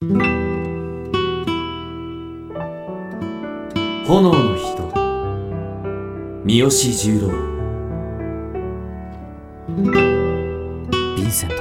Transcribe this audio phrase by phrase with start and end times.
[0.00, 0.16] 炎
[4.32, 4.88] の人。
[6.44, 7.28] 三好十郎。
[9.68, 11.56] ヴィンセント。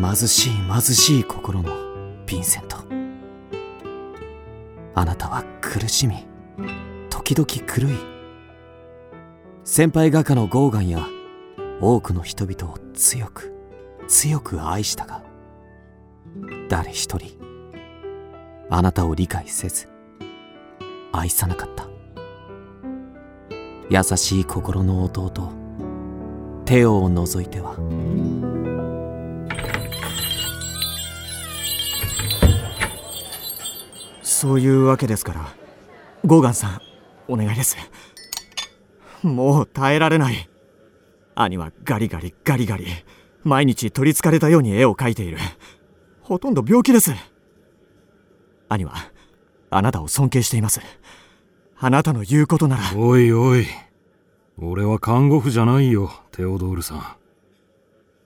[0.00, 1.70] 貧しい貧しい心の
[2.24, 2.78] ヴィンセント。
[4.94, 6.24] あなたは苦しみ
[7.10, 7.98] 時々狂い。
[9.64, 11.06] 先輩画家のゴーガンや
[11.80, 13.52] 多くの人々を強く
[14.08, 15.29] 強く愛したが
[16.68, 17.36] 誰一人
[18.70, 19.88] あなたを理解せず
[21.12, 21.88] 愛さなかった。
[23.90, 25.52] 優しい心の弟
[26.64, 27.74] テオを除いては。
[34.22, 35.54] そういうわけですから
[36.24, 36.80] ゴーガンさん
[37.26, 37.76] お願いです。
[39.22, 40.48] もう耐えられない。
[41.34, 42.86] 兄はガリガリガリガリ
[43.42, 45.38] 毎日取りつかれたように絵を描いている。
[46.30, 47.10] ほとんど病気です。
[48.68, 48.94] 兄は
[49.68, 50.80] あなたを尊敬しています。
[51.76, 52.96] あなたの言うことなら。
[52.96, 53.66] おいおい。
[54.56, 57.02] 俺は看護婦じゃないよテオドールさん。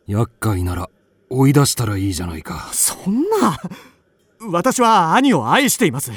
[0.07, 0.91] 厄介なら
[1.31, 2.69] 追い出したらいいじゃないか。
[2.75, 3.59] そんな
[4.51, 6.13] 私は兄を愛しています。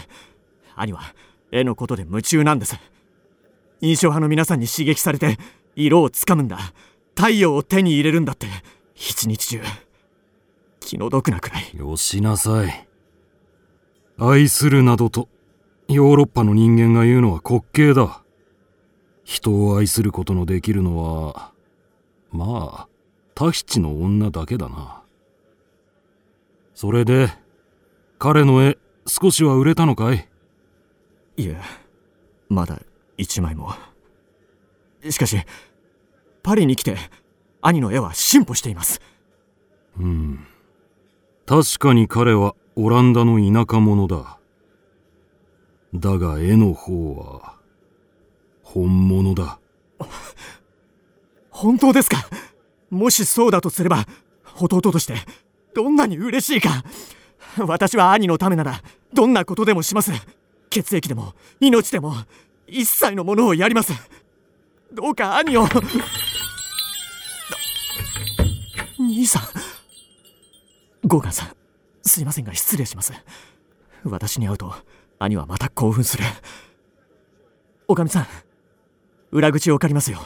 [0.75, 0.99] 兄は
[1.53, 2.75] 絵のことで夢中なんです。
[3.79, 5.37] 印象派の皆さんに刺激されて
[5.77, 6.59] 色をつかむんだ。
[7.15, 8.47] 太陽を手に入れるんだって
[8.93, 9.61] 一日中
[10.87, 11.77] 気の毒なくらい？
[11.77, 12.87] よしなさい。
[14.17, 15.27] 愛するなどと
[15.89, 18.23] ヨーロッパの人間が言うのは滑稽だ。
[19.25, 21.51] 人を愛することのできるのは
[22.31, 22.87] まあ
[23.35, 25.03] タヒチの女だけだな。
[26.73, 27.33] それで
[28.17, 30.29] 彼の絵少しは売れたのかい？
[31.35, 31.57] いえ
[32.47, 32.79] まだ
[33.17, 33.73] 一枚も。
[35.09, 35.35] しかし
[36.43, 36.95] パリに来て
[37.61, 39.01] 兄の絵は進歩しています。
[39.99, 40.47] うん
[41.47, 44.37] 確かに彼はオランダの田舎者だ。
[45.95, 47.55] だが絵の方は
[48.63, 49.57] 本物だ。
[51.49, 52.17] 本当ですか？
[52.89, 54.05] もしそうだとすれば
[54.59, 55.15] 弟として
[55.73, 56.83] どんなに嬉しいか。
[57.59, 58.81] 私は兄のためなら
[59.13, 60.11] どんなことでもします。
[60.69, 62.13] 血液でも命でも
[62.67, 63.93] 一切のものをやります。
[64.91, 65.65] どうか兄を。
[68.99, 69.43] 兄さん。
[71.07, 71.55] ゴーガンさん
[72.01, 73.13] すいませんが失礼します。
[74.03, 74.73] 私に会うと
[75.19, 76.25] 兄はまた興奮する。
[77.87, 78.27] おかみさん
[79.31, 80.19] 裏口を借りますよ。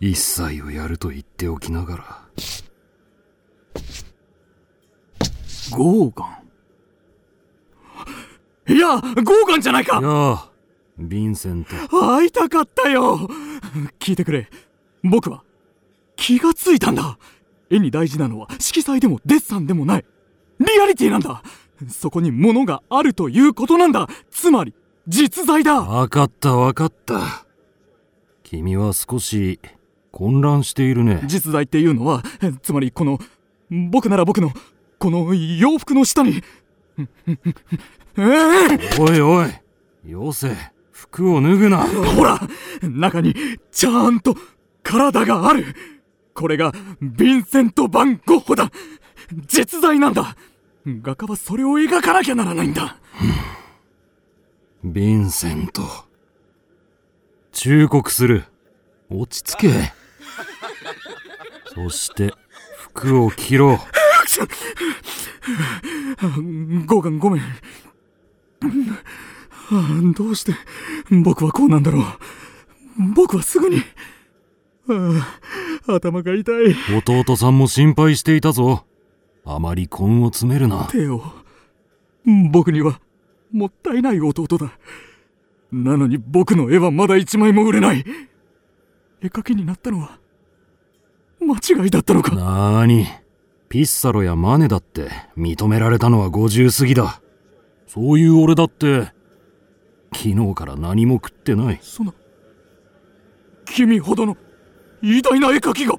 [0.00, 2.22] 一切をやると言っておきながら。
[5.70, 6.26] ゴーガ
[8.68, 8.76] ン？
[8.76, 10.00] いやゴーガンじゃないか！
[10.02, 10.50] やあ
[10.98, 11.70] ヴィンセント。
[11.88, 13.28] 会いたかったよ！
[14.00, 14.50] 聞いてくれ。
[15.04, 15.44] 僕は
[16.16, 17.18] 気がついたんだ
[17.70, 20.04] 絵に大事なのは色彩でもデッサンでもない。
[20.60, 21.42] リアリティなんだ。
[21.88, 24.08] そこに物があるということなんだ。
[24.30, 24.74] つまり
[25.08, 25.82] 実在だ。
[25.82, 27.46] わかったわかった。
[28.42, 29.60] 君は少し
[30.12, 31.20] 混乱しているね。
[31.26, 32.22] 実在っていうのは
[32.62, 33.18] つまりこの
[33.90, 34.52] 僕なら僕の
[34.98, 36.42] この洋服の下に。
[36.98, 39.50] えー、おいおい。
[40.10, 40.56] よせ
[40.92, 41.84] 服を脱ぐな。
[41.84, 42.40] ほら
[42.82, 43.34] 中に
[43.70, 44.34] ちゃんと
[44.82, 45.64] 体がある
[46.36, 48.70] これがヴィンセント・ヴァン・ゴッホだ。
[49.46, 50.36] 実在なんだ。
[50.86, 52.98] 画家はそれを描かなきゃならないんだ。
[54.84, 55.82] ヴィンセント。
[57.52, 58.44] 忠告する。
[59.08, 59.94] 落ち着け。
[61.74, 62.34] そして
[62.76, 63.78] 服を着ろ。
[66.84, 67.18] ゴーガン。
[67.18, 67.42] ごめん
[70.12, 70.52] どうして
[71.10, 72.04] 僕はこうなんだろう。
[73.14, 73.78] 僕はすぐに。
[74.88, 74.94] ああ
[75.88, 76.74] 頭が痛い。
[76.96, 78.84] 弟さんも心配していたぞ。
[79.44, 80.88] あまり根を詰めるな。
[80.90, 81.22] 手を。
[82.50, 83.00] 僕には
[83.52, 84.72] もったいない弟だ。
[85.72, 88.04] なのに僕の絵はまだ一枚も売れない。
[89.22, 90.18] 絵描きになったのは
[91.40, 92.34] 間違いだったのか。
[92.34, 93.06] なーに。
[93.68, 97.20] ピッサロやマネだって認められたのは50過ぎだ。
[97.86, 99.12] そういう俺だって
[100.14, 101.78] 昨日から何も食ってない。
[101.82, 102.14] その
[103.64, 104.36] 君ほどの
[105.02, 105.94] 偉大な絵描きが。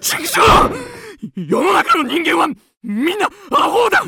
[0.00, 0.46] ちくしょう
[1.36, 2.48] 世の中の人間は
[2.82, 4.02] みんなアホだ！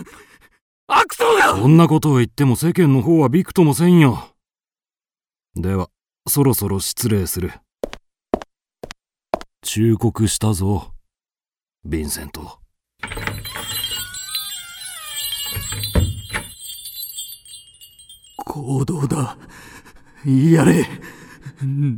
[0.89, 1.57] 悪党だ！
[1.57, 4.31] そんなことを言っても世間の方はびくともせんよ。
[5.55, 5.89] では
[6.27, 7.53] そろそろ失礼する。
[9.63, 10.93] 忠告したぞ。
[11.87, 12.59] ヴィンセント。
[18.37, 19.39] 行動だ。
[20.27, 20.85] やれ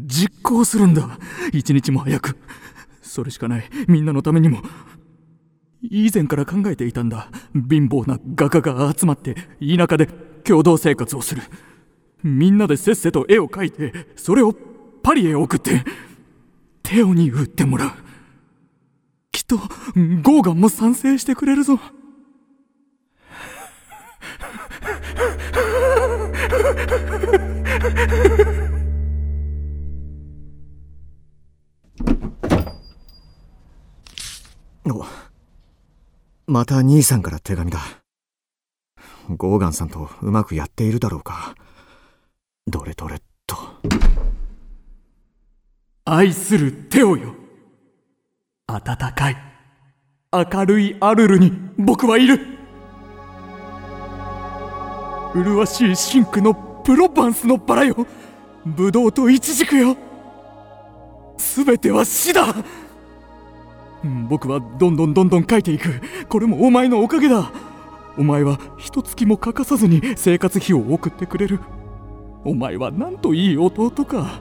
[0.07, 1.19] 実行するんだ。
[1.53, 2.37] 一日も早く。
[3.03, 3.65] それしかない。
[3.89, 4.63] みんなのためにも。
[5.83, 7.29] 以前から考えていたんだ。
[7.55, 10.07] 貧乏な画家が集まって田舎で
[10.45, 11.43] 共同生活をする。
[12.23, 14.53] みんなでせっせと絵を描いてそれを
[15.03, 15.85] パリへ送って
[16.83, 17.91] テオに売ってもらう。
[19.31, 21.79] きっとゴーガンも賛成してくれるぞ。
[28.39, 28.46] お
[36.57, 37.81] また兄さんから手紙だ。
[39.29, 41.55] ゴーガンさんとうまくやっているだろうか。
[42.67, 43.59] どれどれっと。
[46.07, 47.35] 愛するテオよ。
[48.69, 49.37] 温かい。
[50.33, 52.41] 明るいアルルに僕はいる。
[55.35, 58.07] 麗しいシンクのプロヴァンスのバラよ。
[58.65, 59.95] ブドウとイチジクよ。
[61.37, 62.47] 全ては死だ。
[64.29, 66.01] 僕はどんどんどんどん書いていく。
[66.29, 67.51] これもお前のおかげだ。
[68.19, 71.61] お前は一月も欠かさずに生活費を送ってくれる。
[72.45, 74.41] お前はなんといい弟か。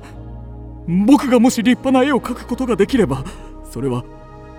[0.87, 3.23] 僕がもし立派な絵を描くことができれば
[3.71, 4.05] それは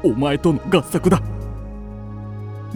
[0.03, 1.23] お前との合作だ。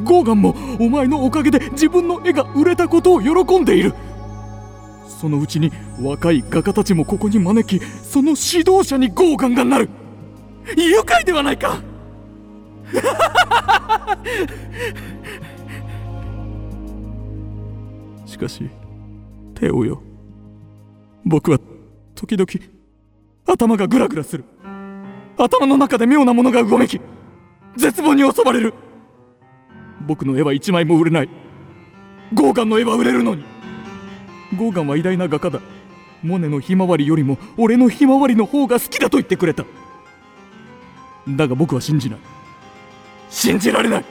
[0.05, 3.93] ゴーガンもお前のおかげで自分の絵が売れたことを喜んでいる。
[5.21, 5.71] そのうちに
[6.01, 9.91] 若い画家たちもここに招きその指導者にゴーガンがなる。
[10.77, 11.83] 愉快ではないか。
[18.27, 18.71] しかし
[19.55, 20.03] テオよ。
[21.25, 21.59] 僕は
[22.15, 22.47] 時々
[23.47, 24.45] 頭がグラグラする。
[25.37, 27.01] 頭の中で妙なものがうごめき
[27.77, 28.75] 絶望に襲われる。
[30.07, 31.29] 僕の絵は一枚も売れない。
[32.33, 33.45] ゴーガンの絵は売れるのに。
[34.57, 35.61] ゴーガンは偉大な画家だ。
[36.23, 39.65] モネのひまわりよりも俺のひまわりの方が好きだと言ってくれた。
[41.29, 42.19] だが僕は信じない。
[43.31, 44.05] 信じられない。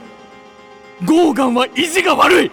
[1.04, 2.50] ゴーガンは意地が悪い。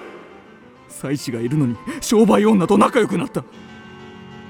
[0.89, 3.43] 妻子がいるのに商売女と仲良くなった。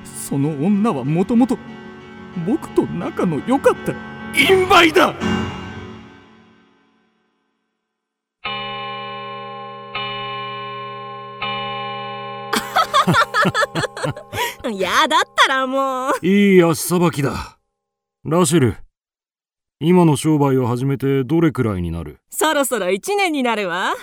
[0.03, 1.57] その女はもともと
[2.45, 3.93] 僕と仲の良かった。
[4.33, 5.13] 陰媒だ。
[14.71, 16.25] やだったらもう。
[16.25, 17.57] いい足さばきだ。
[18.25, 18.77] ラシェル、
[19.79, 22.17] 今の商売を始めてどれくらいになる？
[22.31, 23.93] そろそろ一年になるわ。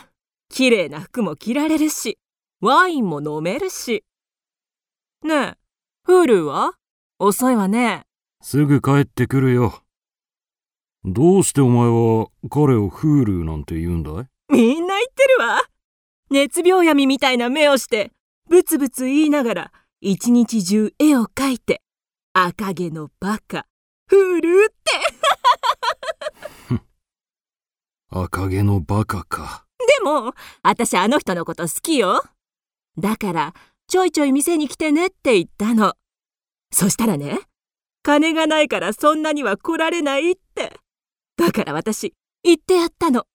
[0.49, 2.17] 綺麗な服も着られるし、
[2.61, 4.05] ワインも飲めるし。
[5.25, 5.55] ねえ、
[6.05, 6.75] フールーは？
[7.19, 8.05] 遅いわね。
[8.41, 9.83] すぐ帰ってくるよ。
[11.05, 14.27] どうしてお前は彼をフールーなんて言うんだい？
[14.51, 15.61] みんな言ってるわ。
[16.31, 18.13] 熱病闇みたいな目をして、
[18.49, 21.83] ブツブツ言いながら、一日中絵を描いて、
[22.33, 23.67] 赤毛のバカ、
[24.07, 25.14] フールーって。
[28.17, 29.67] 赤毛のバカか。
[29.99, 32.23] でも、私あの人のこと好きよ。
[32.97, 33.55] だから、
[33.89, 35.95] ちょいちょい店に来てねって言ったの。
[36.71, 37.41] そしたらね、
[38.05, 40.79] 金がないからそんなには来られないって。
[41.37, 42.15] だから私、
[42.45, 43.27] 言ってやったの。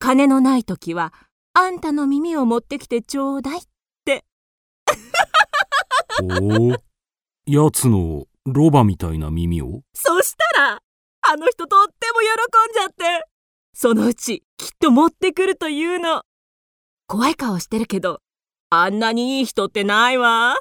[0.00, 1.12] 金のない時は、
[1.54, 3.62] あんたの耳を持ってきてちょうだいっ
[4.04, 4.24] て。
[6.22, 6.76] おお、
[7.46, 9.82] やつのロバみたいな耳を？
[9.94, 10.82] そしたら、
[11.20, 12.88] あの人とっても喜んじゃっ
[13.22, 13.31] て。
[13.74, 16.22] そのうち、きっと持ってくるというの。
[17.06, 18.20] 怖い顔してるけど、
[18.70, 20.56] あんなにいい人ってないわ。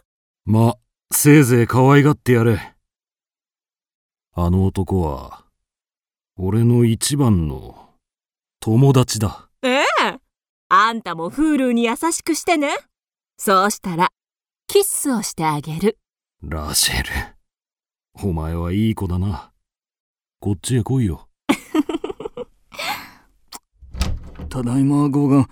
[0.46, 0.76] ま、
[1.14, 2.74] せいぜい可愛がってやれ。
[4.34, 5.46] あの男は、
[6.38, 7.90] 俺の一番の
[8.62, 9.50] 友達だ。
[9.62, 9.86] ええ。
[10.70, 12.78] あんたもフールーに優しくしてね。
[13.38, 14.10] そうしたら、
[14.68, 15.98] キッスをしてあげる。
[16.42, 17.10] ラシェル。
[18.24, 19.52] お前はいい子だな。
[20.40, 21.28] こっちへ来いよ。
[24.52, 25.48] ただいまゴーガン。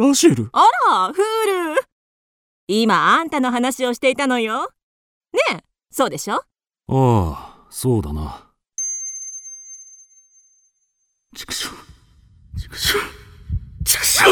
[0.00, 0.48] ララシェル？
[0.54, 1.80] あら、フール。
[1.82, 1.84] ー。
[2.66, 4.70] 今、あんたの話をしていたのよ。
[5.34, 6.36] ねえ、そうでしょ？
[6.36, 6.44] あ
[6.88, 8.48] あ、そうだな。
[11.36, 11.68] 畜生。
[12.58, 12.94] 畜生。
[13.84, 14.24] 畜生。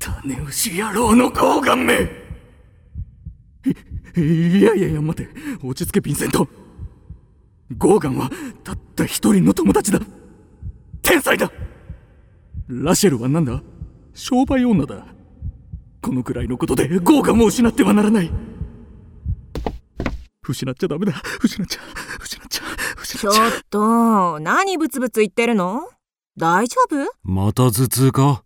[0.00, 2.10] 種牛野郎のゴーガンめ。
[4.16, 5.28] いいやいやいや待て。
[5.62, 6.48] 落ち着けヴィンセント
[7.76, 8.30] ゴーガンは
[8.64, 10.00] たった一人の友達だ。
[11.02, 11.52] 天才だ。
[12.68, 13.62] ラシェルは何だ？
[14.14, 15.06] 商売女だ。
[16.00, 18.30] このくらいのことでゴーガンを失ってはならない。
[20.42, 21.12] 失っちゃダメだ。
[21.40, 21.80] 失っちゃ
[22.20, 22.62] 失っちゃ
[23.02, 25.82] 失っちゃちょっと、何ブツブツ言ってるの？
[26.38, 26.96] 大丈夫？
[27.22, 28.44] また頭痛か？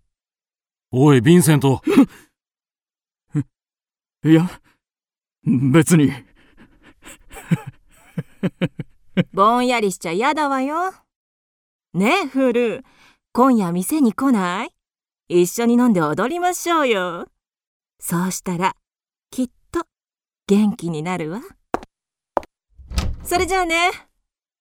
[0.91, 1.81] おい、ヴィンセント。
[4.25, 4.51] いや、
[5.45, 6.13] 別に。
[9.33, 10.93] ぼんやりしちゃ嫌だわよ。
[11.93, 12.85] ねえ、フル。
[13.33, 14.71] 今夜店に来ない？
[15.29, 17.27] 一緒に飲んで踊りましょうよ。
[17.99, 18.75] そうしたら、
[19.31, 19.85] きっと
[20.47, 21.41] 元気になるわ。
[23.23, 23.91] それじゃあね。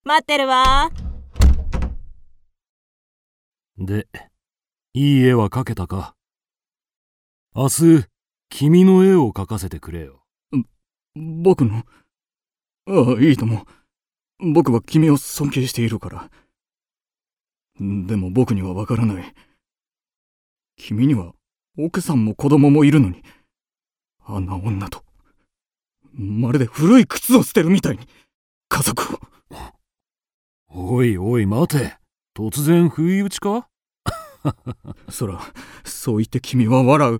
[0.03, 0.91] 待ってるわ。
[3.77, 4.07] で、
[4.93, 6.15] いい絵は描けたか？
[7.55, 8.05] 明日、
[8.49, 10.23] 君の絵を描かせてくれよ。
[11.15, 11.83] 僕の？
[12.87, 13.65] ああ、いいとも。
[14.41, 16.29] 僕は君を尊敬しているから。
[17.79, 19.33] でも僕にはわからない。
[20.75, 21.33] 君には
[21.77, 23.23] 奥さんも子供もいるのに、
[24.25, 25.03] あんな女と、
[26.13, 28.07] まるで古い靴を捨てるみたいに、
[28.67, 29.19] 家族を。
[30.73, 31.97] おいおい待て。
[32.33, 33.67] 突然不意打ちか？
[35.09, 35.39] そら、
[35.83, 37.19] そう言って君は笑う。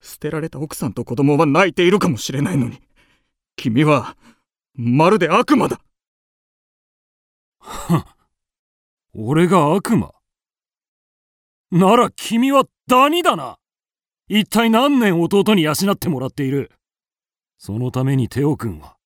[0.00, 2.80] 捨てられた奥さんと子供は泣いているかもしれないのに、
[3.56, 4.16] 君は、
[4.74, 5.80] まるで悪魔だ。
[9.14, 10.12] 俺が悪魔
[11.70, 13.58] なら君はダニだな
[14.28, 16.70] 一体何年弟に養ってもらっている
[17.58, 18.96] そのためにテオ君は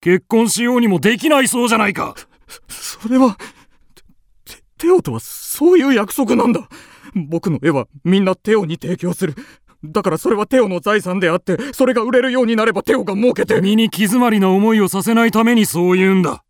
[0.00, 2.14] 結婚しようにもできないそうじゃないか
[2.68, 3.36] それは、
[4.44, 6.68] テテオとはそういう約束なんだ。
[7.14, 9.34] 僕の絵はみんなテオに提供する。
[9.84, 13.54] だからそれはテオの財産であって、それが売れるようになればテオが儲けて。
[13.56, 16.44] 君に気詰まりな思いをさせないためにそう言うんだ。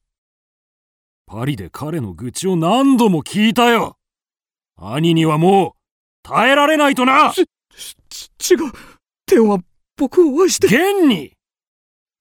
[1.28, 3.98] パリで彼の愚痴を何度も聞いたよ。
[4.78, 5.72] 兄にはもう
[6.22, 7.44] 耐えられないとなち、
[8.38, 8.72] ち、違う。
[9.26, 9.58] テオは
[9.98, 10.68] 僕を愛して。
[10.68, 11.34] 現に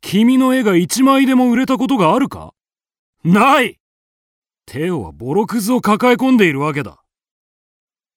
[0.01, 2.51] 君の絵が一枚でも売れたことがあるか？
[3.23, 3.77] ない
[4.65, 7.01] テオはボロクズを抱え込んでいるわけだ。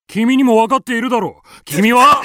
[0.08, 1.64] 君にも分かっているだろう。
[1.64, 2.20] 君は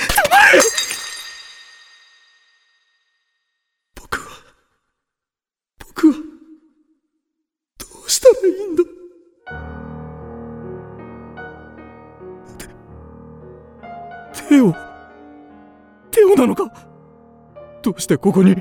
[17.95, 18.55] うしてここに、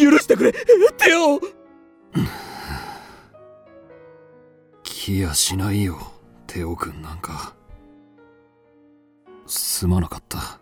[0.00, 0.58] 許してくれ、テ
[1.14, 1.40] オ
[4.82, 5.98] 来やしないよ、
[6.46, 7.54] テオ君なんか。
[9.46, 10.60] すまなかった。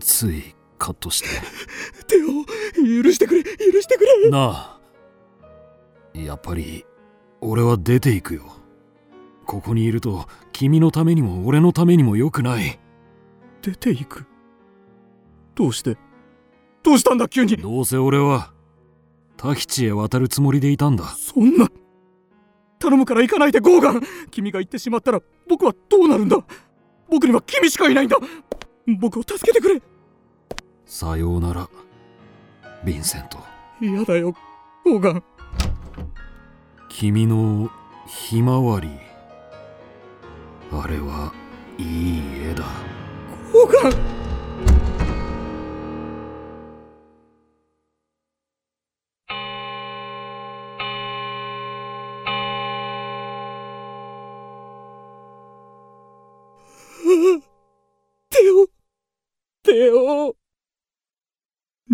[0.00, 1.28] ついカットして。
[2.06, 2.44] テオ、
[3.02, 4.80] 許してくれ、許してくれなあ。
[6.14, 6.86] やっぱり、
[7.40, 8.44] 俺は出ていくよ。
[9.44, 12.80] ここにいると、君のためにも俺のためにも良くない。
[13.62, 14.26] 出ていく
[15.54, 15.96] どうして？
[16.86, 17.56] どうしたんだ急に？
[17.56, 18.52] どうせ俺は、
[19.36, 21.04] タヒチへ渡るつもりでいたんだ。
[21.18, 21.68] そんな
[22.78, 26.38] 頼むから行かないでゴーガン君が行ってしまったら僕はどうなるんだ？
[27.10, 28.18] 僕には君しかいないんだ
[29.00, 29.82] 僕を助けてくれ
[30.84, 31.68] さようなら、
[32.84, 33.38] ヴィンセント。
[33.80, 34.32] 嫌だよ
[34.84, 35.24] ゴーガン
[36.88, 37.68] 君の
[38.06, 38.90] ひまわり。
[40.70, 41.32] あれは
[41.78, 42.64] いい絵だ。
[43.52, 44.15] ゴーガン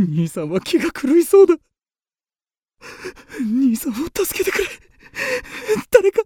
[0.06, 1.56] 兄さんは気が狂いそうだ。
[3.40, 4.64] 兄さんを助けてくれ。
[5.90, 6.22] 誰か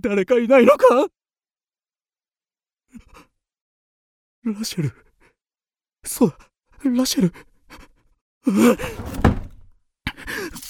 [0.00, 1.08] 誰かいないのか？
[4.44, 4.92] ラシェル。
[6.04, 6.36] そうだ。
[6.84, 7.32] ラシェル。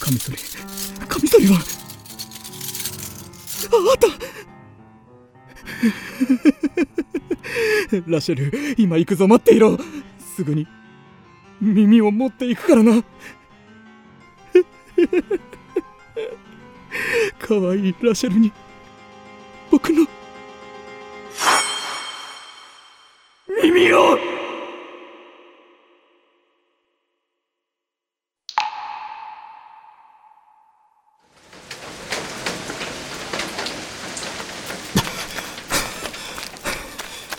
[0.01, 0.39] カミソリ
[1.07, 1.59] カミソリは。
[3.71, 3.99] ああっ
[8.03, 8.11] た。
[8.11, 9.29] ラシェル今行くぞ。
[9.29, 9.79] 待っていろ。
[10.37, 10.67] すぐに。
[11.61, 13.03] 耳を持っていくからな。
[17.39, 18.53] かわいいラシェルに
[19.71, 20.07] 僕の。
[23.63, 24.19] 耳を。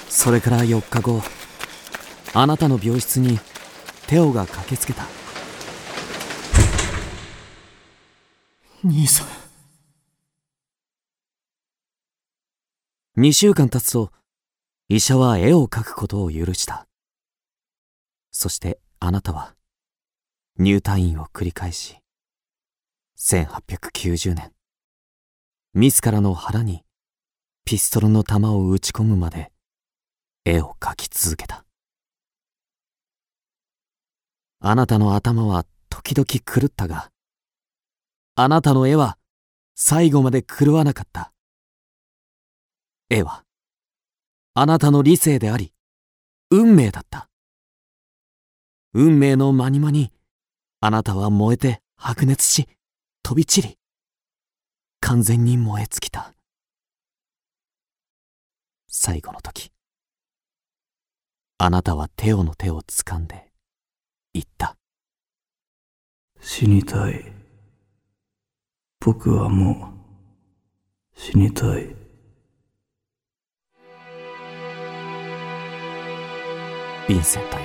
[0.09, 1.21] それから4日後
[2.33, 3.39] あなたの病室に
[4.09, 5.05] テオが駆けつけた。
[8.83, 9.27] 兄さん。
[13.21, 14.11] 2週間経つと
[14.87, 16.87] 医者は絵を描くことを許した。
[18.31, 19.53] そしてあなたは
[20.57, 21.99] 入退院を繰り返し
[23.19, 24.51] 1890年
[25.75, 26.83] 自らの腹に
[27.63, 29.51] ピストルの弾を撃ち込むまで
[30.45, 31.63] 絵を描き続けた
[34.61, 37.11] あなたの頭は時々狂ったが
[38.35, 39.17] あなたの絵は
[39.75, 41.31] 最後まで狂わなかった。
[43.09, 43.43] 絵は
[44.53, 45.73] あなたの理性であり、
[46.51, 47.29] 運命だった。
[48.93, 50.11] 運命の間に間に、
[50.81, 52.67] あなたは燃えて白熱し、
[53.23, 53.77] 飛び散り、
[54.99, 56.33] 完全に燃え尽きた。
[58.87, 59.71] 最後の時、
[61.57, 63.48] あなたはテオの手を掴んで、
[64.33, 64.75] 言った。
[66.39, 67.25] 死にたい。
[68.99, 69.93] 僕はも
[71.15, 71.95] う死にたい。
[77.07, 77.63] ヴィンセントよ。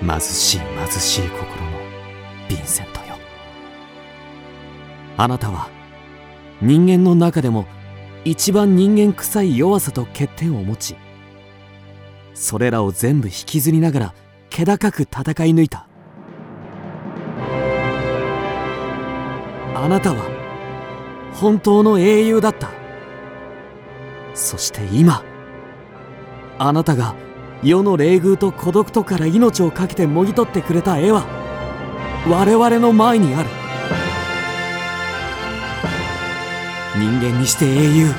[0.00, 1.46] 貧しい貧しい心の
[2.48, 3.16] ヴィンセントよ。
[5.16, 5.70] あなたは
[6.60, 7.66] 人間の中でも
[8.24, 10.96] 一番人間臭い弱さと欠点を持ち、
[12.34, 14.14] それらを全部引きずりながら
[14.54, 15.88] 気高く戦い抜いた。
[19.74, 22.70] あなたは本当の英雄だった。
[24.32, 25.24] そして今、
[26.60, 27.16] あなたが
[27.64, 31.24] 世の冷遇と孤独とから命を懸けてもぎ取ってくれた絵は
[32.28, 33.48] 我々の前にある
[36.96, 38.14] 人間にして英雄ヴ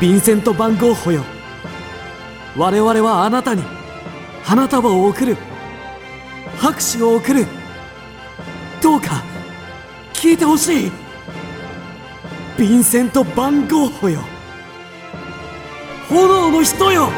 [0.00, 1.22] ィンセント・バンゴッホよ
[2.56, 3.83] 我々はあなたに
[4.44, 5.36] 花束を贈る。
[6.58, 7.46] 拍手を贈る。
[8.82, 9.24] どうか
[10.12, 10.92] 聞いてほしい。
[12.58, 14.20] ヴィンセント・バンゴッホよ。
[16.08, 17.08] 炎の人よ。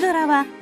[0.00, 0.61] ドラは